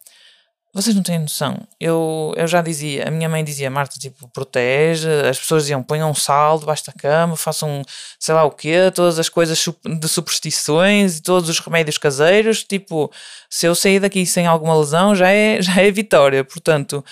[0.73, 1.67] vocês não têm noção.
[1.79, 5.09] Eu, eu já dizia, a minha mãe dizia, Marta, tipo, protege.
[5.29, 7.83] As pessoas diziam, ponham um sal debaixo da cama, façam
[8.17, 12.63] sei lá o quê, todas as coisas de superstições e todos os remédios caseiros.
[12.63, 13.11] Tipo,
[13.49, 16.43] se eu sair daqui sem alguma lesão, já é, já é vitória.
[16.45, 17.03] Portanto,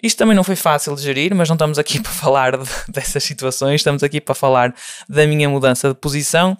[0.00, 3.24] isto também não foi fácil de gerir, mas não estamos aqui para falar de, dessas
[3.24, 4.72] situações, estamos aqui para falar
[5.08, 6.56] da minha mudança de posição.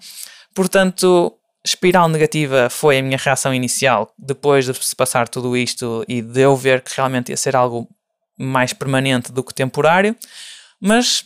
[0.52, 1.32] Portanto,
[1.64, 6.40] espiral negativa foi a minha reação inicial, depois de se passar tudo isto e de
[6.40, 7.88] eu ver que realmente ia ser algo
[8.36, 10.14] mais permanente do que temporário,
[10.80, 11.24] mas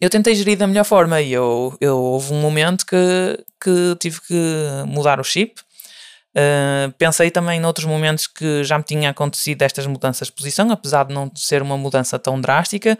[0.00, 4.20] eu tentei gerir da melhor forma e eu, eu houve um momento que, que tive
[4.22, 4.34] que
[4.86, 5.60] mudar o chip.
[6.36, 11.04] Uh, pensei também noutros momentos que já me tinha acontecido estas mudanças de posição, apesar
[11.04, 12.98] de não ser uma mudança tão drástica.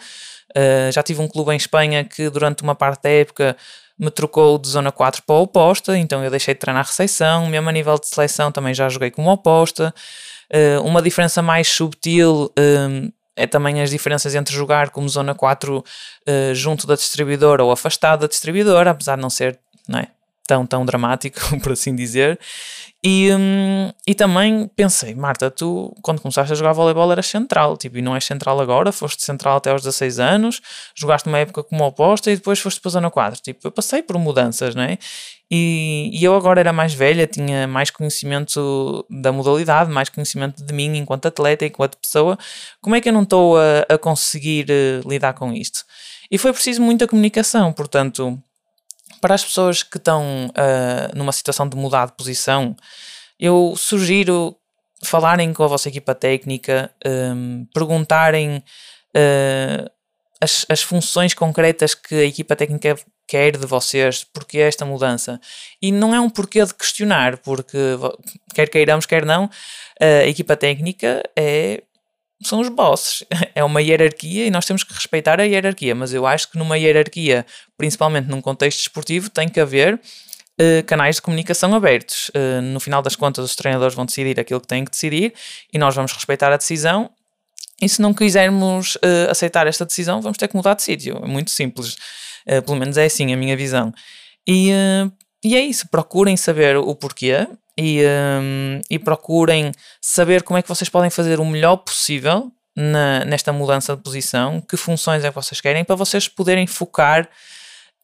[0.50, 3.56] Uh, já tive um clube em Espanha que durante uma parte da época
[3.98, 7.68] me trocou de zona 4 para a oposta, então eu deixei de treinar recepção, mesmo
[7.68, 9.94] a nível de seleção também já joguei como oposta.
[10.52, 15.78] Uh, uma diferença mais subtil uh, é também as diferenças entre jogar como zona 4
[15.78, 15.84] uh,
[16.26, 20.08] eh, junto da distribuidora ou afastado da distribuidora, apesar de não ser não é,
[20.46, 22.38] tão, tão dramático, por assim dizer.
[23.06, 27.98] E, hum, e também pensei, Marta, tu quando começaste a jogar voleibol eras central, tipo,
[27.98, 30.62] e não és central agora, foste central até aos 16 anos,
[30.96, 33.42] jogaste uma época como oposta e depois foste para a zona 4.
[33.42, 34.96] Tipo, eu passei por mudanças, não é?
[35.50, 40.72] E, e eu agora era mais velha, tinha mais conhecimento da modalidade, mais conhecimento de
[40.72, 42.38] mim enquanto atleta, enquanto pessoa.
[42.80, 45.84] Como é que eu não estou a, a conseguir uh, lidar com isto?
[46.30, 48.42] E foi preciso muita comunicação, portanto
[49.20, 52.76] para as pessoas que estão uh, numa situação de mudar de posição,
[53.38, 54.56] eu sugiro
[55.04, 59.90] falarem com a vossa equipa técnica, um, perguntarem uh,
[60.40, 62.96] as, as funções concretas que a equipa técnica
[63.26, 65.40] quer de vocês, porque é esta mudança.
[65.80, 67.78] E não é um porquê de questionar, porque
[68.54, 69.48] quer queiramos, quer não,
[70.00, 71.82] a equipa técnica é
[72.42, 73.24] são os bosses.
[73.54, 76.76] É uma hierarquia e nós temos que respeitar a hierarquia, mas eu acho que numa
[76.76, 82.30] hierarquia, principalmente num contexto esportivo, tem que haver uh, canais de comunicação abertos.
[82.30, 85.32] Uh, no final das contas, os treinadores vão decidir aquilo que têm que decidir
[85.72, 87.10] e nós vamos respeitar a decisão.
[87.80, 91.20] E se não quisermos uh, aceitar esta decisão, vamos ter que mudar de sítio.
[91.22, 91.96] É muito simples.
[92.66, 93.92] pelo menos é assim a minha visão.
[94.46, 94.70] E,
[95.44, 95.88] e é isso.
[95.88, 101.40] Procurem saber o porquê e, um, e procurem saber como é que vocês podem fazer
[101.40, 105.96] o melhor possível na, nesta mudança de posição, que funções é que vocês querem, para
[105.96, 107.28] vocês poderem focar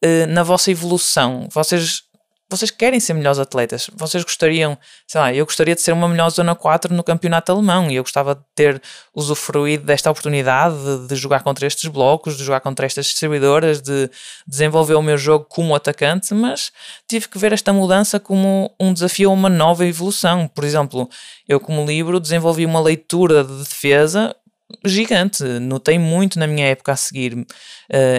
[0.03, 1.47] uh, na vossa evolução.
[1.51, 2.03] Vocês
[2.51, 6.29] vocês querem ser melhores atletas, vocês gostariam, sei lá, eu gostaria de ser uma melhor
[6.29, 8.81] zona 4 no campeonato alemão e eu gostava de ter
[9.15, 14.09] usufruído desta oportunidade de, de, jogar contra estes blocos, de jogar contra estas distribuidoras, de
[14.45, 16.73] desenvolver o meu jogo como atacante, mas
[17.07, 20.45] tive que ver esta mudança como um desafio a uma nova evolução.
[20.49, 21.09] Por exemplo,
[21.47, 24.35] eu como livro desenvolvi uma leitura de defesa
[24.83, 25.43] gigante.
[25.43, 27.45] Notei muito na minha época a seguir, uh,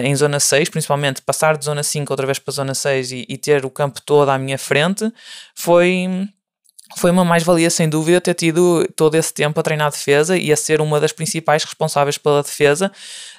[0.03, 3.37] em zona 6, principalmente passar de zona 5 outra vez para zona 6 e, e
[3.37, 5.11] ter o campo todo à minha frente,
[5.55, 6.27] foi
[6.97, 10.57] foi uma mais-valia, sem dúvida, ter tido todo esse tempo a treinar defesa e a
[10.57, 12.91] ser uma das principais responsáveis pela defesa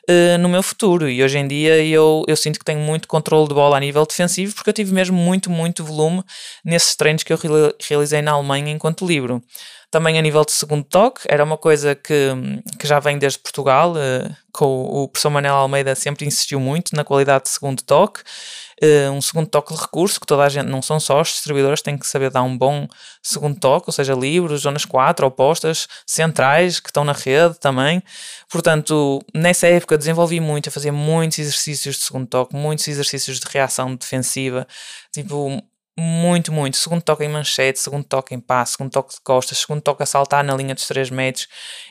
[0.08, 1.08] uh, no meu futuro.
[1.08, 4.04] E hoje em dia eu, eu sinto que tenho muito controle de bola a nível
[4.06, 6.22] defensivo porque eu tive mesmo muito, muito volume
[6.64, 7.38] nesses treinos que eu
[7.88, 9.42] realizei na Alemanha enquanto livro.
[9.90, 12.12] Também a nível de segundo toque, era uma coisa que,
[12.80, 17.04] que já vem desde Portugal, uh, com o, professor Manel Almeida sempre insistiu muito na
[17.04, 18.20] qualidade de segundo toque,
[19.12, 21.96] um segundo toque de recurso, que toda a gente, não são só os distribuidores, têm
[21.96, 22.86] que saber dar um bom
[23.22, 28.02] segundo toque, ou seja, livros, zonas 4, opostas, centrais, que estão na rede também.
[28.50, 33.46] Portanto, nessa época desenvolvi muito, eu fazia muitos exercícios de segundo toque, muitos exercícios de
[33.48, 34.66] reação defensiva,
[35.12, 35.62] tipo
[35.96, 36.76] muito, muito.
[36.76, 40.06] Segundo toque em manchete, segundo toque em passe, segundo toque de costas, segundo toque a
[40.06, 41.46] saltar na linha dos 3 metros.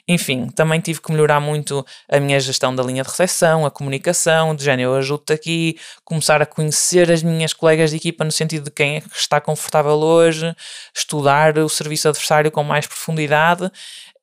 [0.07, 4.53] Enfim, também tive que melhorar muito a minha gestão da linha de recepção, a comunicação,
[4.53, 8.65] de género, eu ajudo-te aqui, começar a conhecer as minhas colegas de equipa no sentido
[8.65, 10.53] de quem é que está confortável hoje,
[10.93, 13.71] estudar o serviço adversário com mais profundidade.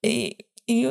[0.05, 0.37] E,
[0.69, 0.87] e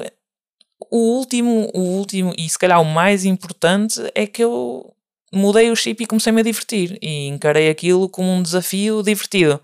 [0.90, 4.96] o último, o último, e se calhar o mais importante, é que eu
[5.32, 9.62] mudei o chip e comecei-me a divertir e encarei aquilo como um desafio divertido,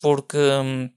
[0.00, 0.88] porque hum,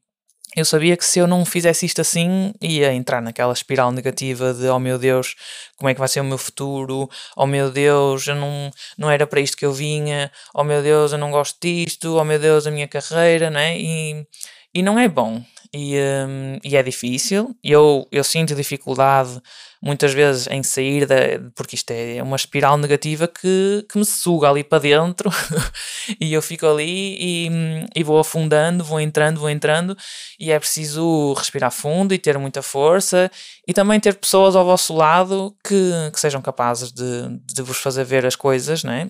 [0.56, 4.68] eu sabia que se eu não fizesse isto assim, ia entrar naquela espiral negativa de
[4.68, 5.36] oh meu Deus,
[5.78, 7.08] como é que vai ser o meu futuro?
[7.38, 10.32] Oh meu Deus, eu não, não era para isto que eu vinha.
[10.54, 12.18] Oh meu Deus, eu não gosto disto.
[12.18, 13.80] Oh meu Deus, a minha carreira, né?
[13.80, 14.26] E,
[14.74, 15.44] e não é bom.
[15.74, 15.96] E,
[16.28, 17.56] um, e é difícil.
[17.64, 19.40] Eu, eu sinto dificuldade
[19.82, 21.16] muitas vezes em sair, da,
[21.56, 25.30] porque isto é uma espiral negativa que, que me suga ali para dentro
[26.20, 27.50] e eu fico ali e,
[27.96, 29.96] e vou afundando, vou entrando, vou entrando
[30.40, 33.32] e é preciso respirar fundo e ter muita força
[33.68, 38.04] e também ter pessoas ao vosso lado que, que sejam capazes de, de vos fazer
[38.04, 39.10] ver as coisas, né?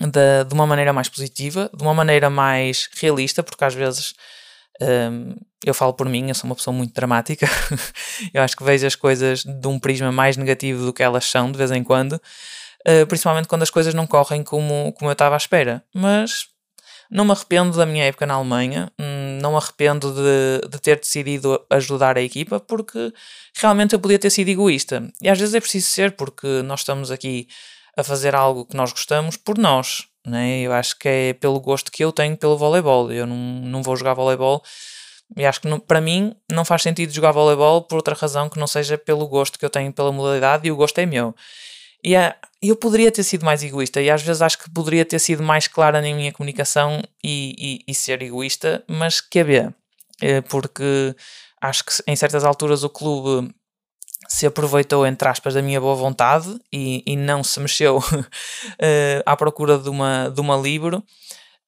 [0.00, 4.14] De, de uma maneira mais positiva, de uma maneira mais realista, porque às vezes
[4.80, 7.48] um, eu falo por mim, eu sou uma pessoa muito dramática.
[8.32, 11.50] eu acho que vejo as coisas de um prisma mais negativo do que elas são
[11.50, 15.34] de vez em quando, uh, principalmente quando as coisas não correm como, como eu estava
[15.34, 15.82] à espera.
[15.92, 16.46] Mas
[17.10, 20.98] não me arrependo da minha época na Alemanha, hum, não me arrependo de, de ter
[20.98, 23.12] decidido ajudar a equipa, porque
[23.56, 25.08] realmente eu podia ter sido egoísta.
[25.20, 27.48] E às vezes é preciso ser, porque nós estamos aqui
[27.96, 30.06] a fazer algo que nós gostamos por nós.
[30.28, 30.60] Né?
[30.60, 33.10] Eu acho que é pelo gosto que eu tenho pelo voleibol.
[33.10, 34.62] Eu não, não vou jogar voleibol
[35.36, 38.58] e acho que não, para mim não faz sentido jogar voleibol por outra razão que
[38.58, 41.34] não seja pelo gosto que eu tenho pela modalidade e o gosto é meu.
[42.02, 42.14] E
[42.62, 45.66] eu poderia ter sido mais egoísta e às vezes acho que poderia ter sido mais
[45.66, 49.40] clara na minha comunicação e, e, e ser egoísta, mas que.
[50.20, 51.14] É porque
[51.60, 53.54] acho que em certas alturas o clube
[54.26, 59.36] se aproveitou, entre aspas, da minha boa vontade e, e não se mexeu uh, à
[59.36, 61.04] procura de uma, de uma livro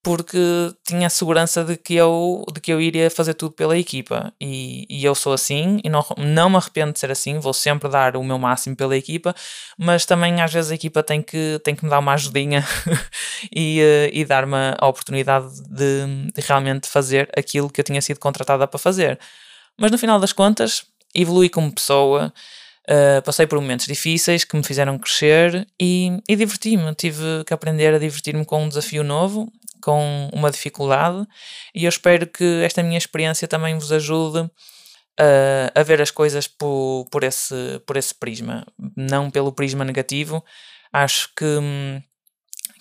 [0.02, 0.38] porque
[0.86, 4.86] tinha a segurança de que eu, de que eu iria fazer tudo pela equipa e,
[4.88, 8.16] e eu sou assim e não, não me arrependo de ser assim, vou sempre dar
[8.16, 9.34] o meu máximo pela equipa,
[9.78, 12.64] mas também às vezes a equipa tem que, tem que me dar uma ajudinha
[13.54, 18.18] e, uh, e dar-me a oportunidade de, de realmente fazer aquilo que eu tinha sido
[18.18, 19.18] contratada para fazer.
[19.78, 22.32] Mas no final das contas, evolui como pessoa,
[22.88, 26.94] uh, passei por momentos difíceis que me fizeram crescer e, e diverti-me.
[26.94, 31.26] Tive que aprender a divertir-me com um desafio novo, com uma dificuldade,
[31.74, 36.46] e eu espero que esta minha experiência também vos ajude uh, a ver as coisas
[36.46, 40.44] por, por, esse, por esse prisma, não pelo prisma negativo.
[40.92, 42.02] Acho que, hum,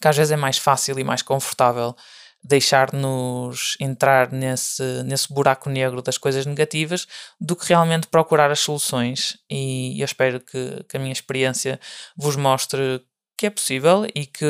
[0.01, 1.95] que às vezes é mais fácil e mais confortável
[2.43, 7.07] deixar-nos entrar nesse, nesse buraco negro das coisas negativas
[7.39, 9.37] do que realmente procurar as soluções.
[9.49, 11.79] E eu espero que, que a minha experiência
[12.15, 13.01] vos mostre
[13.37, 14.45] que é possível e que,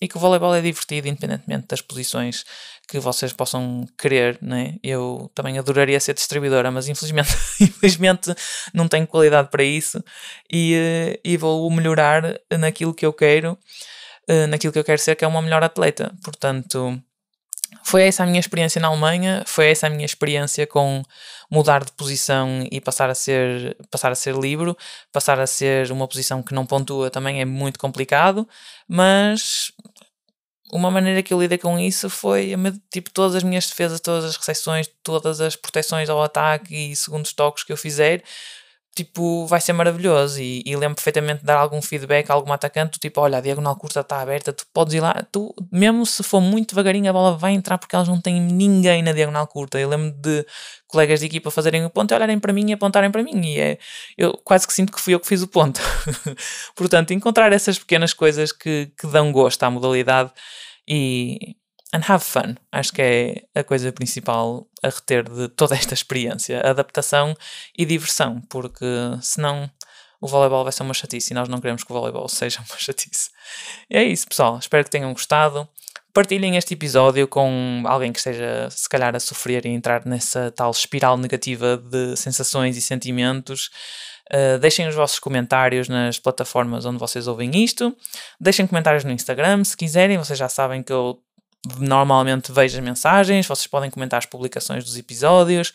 [0.00, 2.44] e que o voleibol é divertido, independentemente das posições
[2.88, 4.38] que vocês possam querer.
[4.40, 4.76] Né?
[4.82, 8.34] Eu também adoraria ser distribuidora, mas infelizmente, infelizmente
[8.72, 10.02] não tenho qualidade para isso
[10.50, 13.58] e, eh, e vou melhorar naquilo que eu quero
[14.30, 16.12] uh, naquilo que eu quero ser, que é uma melhor atleta.
[16.22, 17.00] Portanto,
[17.82, 21.02] foi essa a minha experiência na Alemanha, foi essa a minha experiência com
[21.50, 24.74] mudar de posição e passar a ser, passar a ser livre,
[25.12, 28.48] passar a ser uma posição que não pontua também é muito complicado,
[28.88, 29.72] mas
[30.72, 32.54] uma maneira que eu lidei com isso foi
[32.90, 37.32] tipo todas as minhas defesas, todas as recepções, todas as proteções ao ataque e segundos
[37.32, 38.22] toques que eu fizer
[38.94, 40.40] tipo, vai ser maravilhoso.
[40.40, 43.76] E, e, lembro perfeitamente de dar algum feedback a algum atacante, tipo, olha, a diagonal
[43.76, 47.36] curta está aberta, tu podes ir lá, tu, mesmo se for muito devagarinho, a bola
[47.36, 49.78] vai entrar porque elas não têm ninguém na diagonal curta.
[49.78, 50.46] Eu lembro de
[50.86, 53.58] colegas de equipa fazerem o ponto e olharem para mim e apontarem para mim, e
[53.60, 53.78] é,
[54.16, 55.80] eu quase que sinto que fui eu que fiz o ponto.
[56.76, 60.30] Portanto, encontrar essas pequenas coisas que, que dão gosto à modalidade
[60.86, 61.56] e
[61.94, 62.56] and have fun.
[62.72, 67.34] Acho que é a coisa principal a reter de toda esta experiência: adaptação
[67.78, 68.84] e diversão, porque
[69.22, 69.70] senão
[70.20, 72.78] o voleibol vai ser uma chatice e nós não queremos que o voleibol seja uma
[72.78, 73.30] chatice.
[73.88, 74.58] E é isso, pessoal.
[74.58, 75.68] Espero que tenham gostado.
[76.12, 80.70] Partilhem este episódio com alguém que esteja, se calhar, a sofrer e entrar nessa tal
[80.70, 83.68] espiral negativa de sensações e sentimentos.
[84.32, 87.94] Uh, deixem os vossos comentários nas plataformas onde vocês ouvem isto.
[88.40, 90.16] Deixem comentários no Instagram, se quiserem.
[90.16, 91.20] Vocês já sabem que eu
[91.78, 95.72] normalmente vejo as mensagens, vocês podem comentar as publicações dos episódios,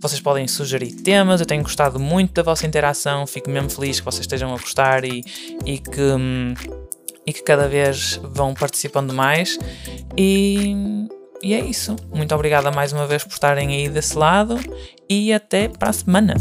[0.00, 4.04] vocês podem sugerir temas, eu tenho gostado muito da vossa interação, fico mesmo feliz que
[4.04, 5.24] vocês estejam a gostar e,
[5.64, 6.54] e que hum,
[7.26, 9.58] e que cada vez vão participando mais
[10.16, 10.74] e,
[11.42, 11.96] e é isso.
[12.12, 14.58] Muito obrigada mais uma vez por estarem aí desse lado
[15.08, 16.34] e até para a semana.